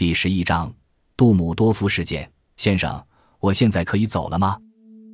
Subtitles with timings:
[0.00, 0.72] 第十一章
[1.14, 2.26] 杜姆多夫事件。
[2.56, 3.04] 先生，
[3.38, 4.56] 我现在可以走了吗？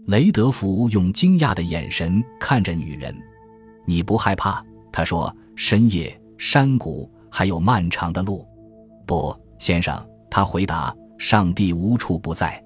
[0.07, 3.13] 雷德福用惊讶的眼神看着女人。
[3.85, 4.65] 你不害怕？
[4.93, 5.37] 他说。
[5.57, 8.47] 深夜、山谷，还有漫长的路。
[9.05, 10.95] 不，先生，他回答。
[11.19, 12.63] 上帝无处不在。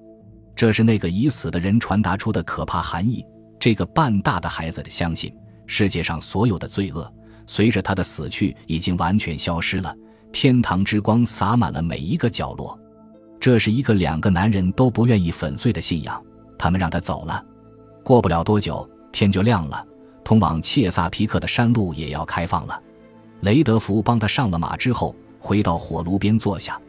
[0.55, 3.25] 这是那个已死的人传达出的可怕含义。
[3.59, 5.33] 这个半大的孩子相信，
[5.65, 7.11] 世界上所有的罪恶，
[7.47, 9.91] 随着他的死去已经完全消失了。
[10.31, 12.77] 天堂之光洒满了每一个角落。
[13.39, 16.23] 这是一个两个男人都不愿意粉碎的信仰。
[16.57, 17.43] 他们让他走了。
[18.03, 19.85] 过不了多久，天就亮了。
[20.23, 22.81] 通往切萨皮克的山路也要开放了。
[23.41, 26.79] 雷德福帮他上了马之后，回到火炉边坐下。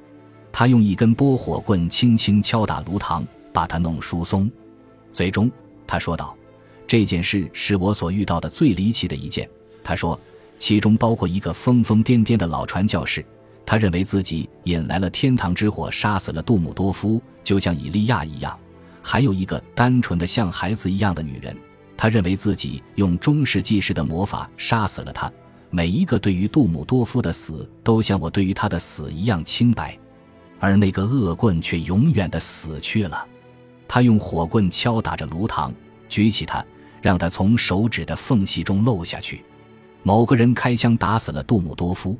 [0.53, 3.25] 他用一根拨火棍轻轻敲打炉膛，
[3.55, 4.51] 把它弄疏松。
[5.11, 5.51] 最终，
[5.87, 6.37] 他说道
[6.87, 9.49] ：“这件事是我所遇到的最离奇的一件。”
[9.83, 10.21] 他说
[10.59, 13.25] ：“其中包括一个疯疯癫癫的老传教士，
[13.65, 18.53] 他认为自己引来了天堂之火，杀死了杜姆多夫，就像以利亚一样；
[19.01, 21.57] 还有一个单纯的像孩子一样的女人。”
[21.97, 25.31] 他认为自己用中世纪式的魔法杀死了他。
[25.71, 29.97] 每一个对于杜姆多夫的死，都像我对于他的死一样清白，
[30.59, 33.27] 而那个恶棍却永远的死去了。
[33.87, 35.73] 他用火棍敲打着炉膛，
[36.09, 36.65] 举起它，
[37.01, 39.45] 让它从手指的缝隙中漏下去。
[40.03, 42.19] 某个人开枪打死了杜姆多夫，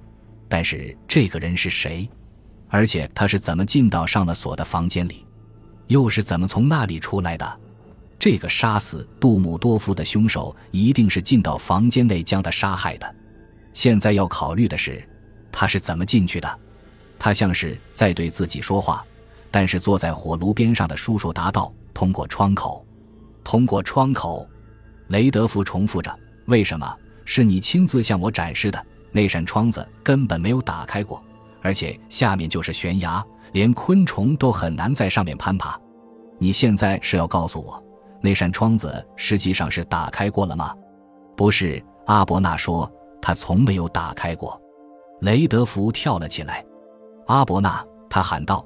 [0.53, 2.07] 但是这个人是谁？
[2.69, 5.25] 而且他是怎么进到上了锁的房间里？
[5.87, 7.61] 又是怎么从那里出来的？
[8.19, 13.15] 这个杀死杜姆多夫的凶手一定是进到房间内将他杀害的。
[13.73, 15.03] 现在要考虑的是，
[15.51, 16.59] 他是怎么进去的？
[17.19, 19.03] 他像是在对自己说话，
[19.51, 22.87] 但是坐在火炉边上的叔叔答道：“通过窗口，
[23.43, 24.47] 通过窗口。”
[25.09, 26.15] 雷德福重复着
[26.45, 26.95] ：“为什么？
[27.25, 28.87] 是你亲自向我展示的？
[29.13, 31.23] 那扇窗子根本没有打开过，
[31.61, 35.79] 而且下面就是悬崖，连昆虫都很难在上面攀爬。
[36.39, 37.81] 你现在是要告诉我？”
[38.25, 40.75] 那扇窗子实际上是打开过了吗？
[41.37, 42.89] 不是，阿伯纳说
[43.21, 44.61] 他从没有打开过。
[45.23, 46.65] 雷德福跳了起来。
[47.27, 48.65] 阿伯纳，他喊道：“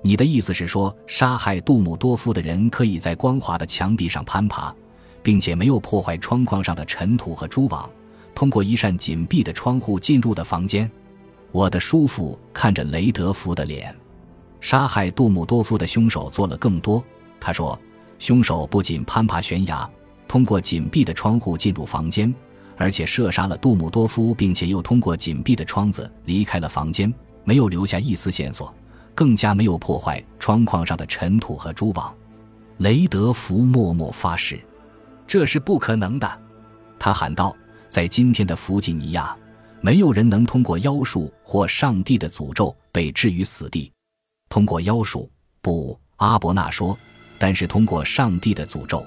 [0.00, 4.74] 你的意思是说，杀害杜姆多夫的人可以在光滑的墙壁上攀爬，
[5.22, 7.88] 并且没有破坏窗框上的尘土和蛛网，
[8.34, 10.90] 通过一扇紧闭的窗户进入的房间？”
[11.52, 13.94] 我的叔父看着雷德福的脸。
[14.60, 17.02] 杀害杜姆多夫的凶手做了更多，
[17.40, 17.78] 他说。
[18.16, 19.90] 凶手不仅攀爬悬崖，
[20.28, 22.32] 通过紧闭的窗户进入房间，
[22.76, 27.12] 而且射杀了杜姆多夫，并且又通过紧闭的窗子离开了房间，
[27.42, 28.72] 没有留下一丝线索，
[29.16, 32.14] 更加没有破坏窗框上的尘土和蛛网。
[32.78, 34.60] 雷德福默默发誓
[35.26, 36.40] ：“这是不可能的。”
[36.98, 37.54] 他喊道
[37.94, 39.36] ：“在今天的弗吉尼亚，
[39.80, 43.88] 没有人能通过妖术或上帝的诅咒被置于死地。
[44.48, 46.98] 通过妖术，不。”阿伯纳说。
[47.38, 49.06] 但是通过上帝的诅咒，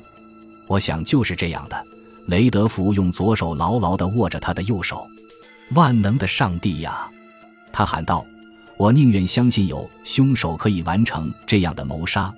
[0.70, 1.86] 我想就是这样的。
[2.28, 5.06] 雷德福用左手牢牢地握着他的右手。
[5.72, 7.12] 万能的上帝呀！
[7.74, 8.26] 他喊道
[8.80, 12.34] ：“我宁愿相信有凶手可以完成这样的谋杀，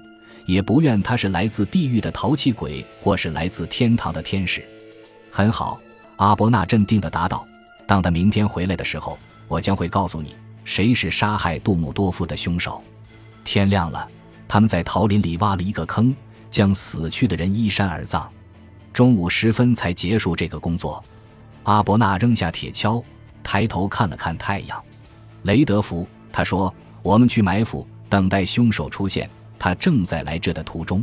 [0.47, 4.67] 也不愿他是来自地狱的淘气鬼，或是来自天堂的天使。”
[5.29, 5.79] 很好，
[6.19, 7.47] 阿伯纳镇定地答道
[7.87, 10.35] ：“当他明天回来的时候，我将会告诉你
[10.65, 12.83] 谁是杀害杜姆多夫的凶手。”
[13.45, 14.05] 天亮了。
[14.45, 16.13] 他们在桃林里挖了一个坑，
[16.49, 18.29] 将死去的人依山而葬。
[18.91, 21.01] 中午时分才结束这个工作。
[21.63, 23.01] 阿伯纳扔下铁锹，
[23.41, 24.83] 抬头看了看太阳。
[25.43, 29.29] 雷德福，他说：“我们去埋伏，等待凶手出现。
[29.57, 31.01] 他正在来这的途中。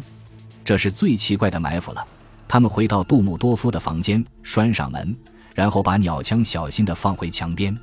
[0.63, 2.07] 这是最奇怪的埋伏了。”
[2.49, 5.17] 他们回到杜姆多夫的房间，拴上门，
[5.55, 7.77] 然后把鸟枪小心地放回墙边。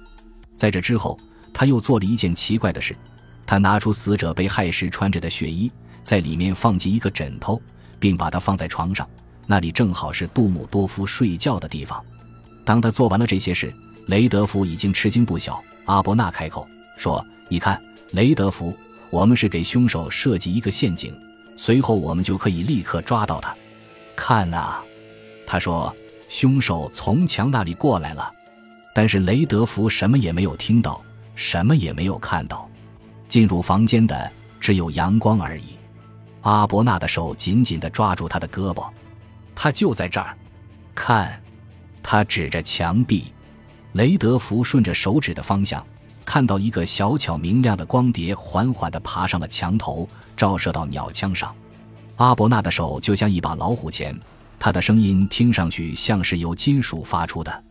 [0.56, 1.20] 在这之后，
[1.54, 2.96] 他又做了一件奇怪的事。
[3.46, 5.70] 他拿出死者被害时穿着的血衣，
[6.02, 7.62] 在里面放进一个枕头，
[8.00, 9.08] 并把它放在床上，
[9.46, 12.04] 那里正好是杜姆多夫睡觉的地方。
[12.64, 13.72] 当他做完了这些事，
[14.08, 15.62] 雷德福已经吃惊不小。
[15.86, 16.66] 阿伯纳开口
[16.98, 17.80] 说：“你看，
[18.12, 18.74] 雷德福，
[19.10, 21.14] 我们是给凶手设计一个陷阱，
[21.58, 23.54] 随后我们就可以立刻抓到他。
[24.16, 24.82] 看呐，
[25.46, 25.94] 他说，
[26.30, 28.32] 凶手从墙那里过来了，
[28.94, 31.02] 但是雷德福什么也没有听到，
[31.36, 32.70] 什么也没有看到。”
[33.28, 35.78] 进入房间的只有阳光而已。
[36.42, 38.88] 阿伯纳的手紧紧地抓住他的胳膊，
[39.56, 40.38] 他就在这儿。
[40.94, 41.42] 看，
[42.04, 43.34] 他指着墙壁。
[43.94, 45.84] 雷德福顺着手指的方向，
[46.26, 50.08] 看到一个小巧明亮的光碟缓缓地爬上了墙头，
[50.38, 51.56] 照射到鸟枪上。
[52.18, 54.18] 阿伯纳的手就像一把老虎钳，
[54.60, 57.64] 他的声音听上去像是由金属发出的。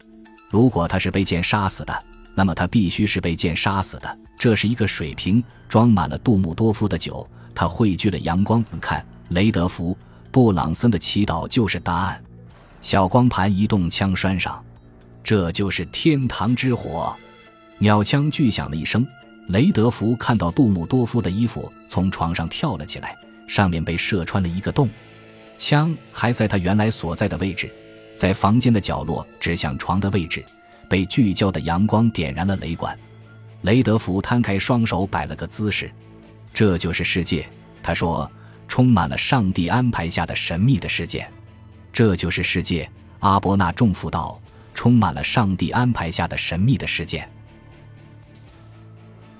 [0.50, 2.04] 如果他是被剑杀死的，
[2.34, 4.18] 那么他必须是被剑杀死的。
[4.38, 7.26] 这是一个水瓶，装满了杜姆多夫的酒。
[7.54, 8.64] 他汇聚了阳光。
[8.80, 9.94] 看，雷德福·
[10.30, 12.22] 布朗森的祈祷就是答案。
[12.80, 14.62] 小光盘移动枪栓上，
[15.22, 17.14] 这就是天堂之火。
[17.78, 19.06] 鸟枪巨响了一声，
[19.48, 23.16] 雷德福看到杜姆多夫的衣服从床上跳了起来，
[23.46, 24.88] 上面被射穿了一个洞。
[25.56, 27.70] 枪还在他原来所在的位置，
[28.14, 30.44] 在房间的角落指向床的位置。
[30.88, 32.98] 被聚焦的阳光点燃了雷管。
[33.62, 35.90] 雷德福摊开双手，摆了个姿势。
[36.52, 37.48] 这就是世界，
[37.82, 38.30] 他说，
[38.68, 41.32] 充满了上帝安排下的神秘的事件。
[41.94, 42.86] 这就是世界，
[43.20, 44.38] 阿伯纳重负道，
[44.74, 47.26] 充满了上帝安排下的神秘的事件。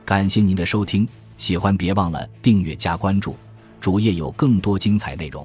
[0.06, 1.06] 感谢您的收听，
[1.37, 3.37] 喜欢别忘了订阅加关注，
[3.82, 5.44] 主页有更多精彩内容。